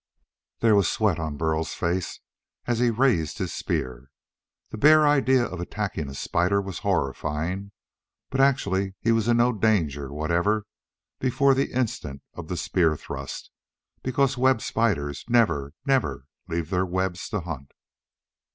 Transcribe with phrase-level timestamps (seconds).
[0.61, 2.21] There was sweat on Burl's face
[2.65, 4.09] as he raised his spear.
[4.71, 7.71] The bare idea of attacking a spider was horrifying.
[8.31, 10.65] But actually he was in no danger whatever
[11.19, 13.51] before the instant of the spear thrust,
[14.01, 17.71] because web spiders never, never, leave their webs to hunt.